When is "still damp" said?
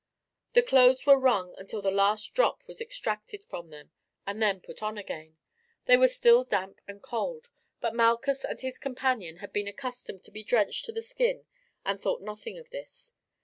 6.07-6.81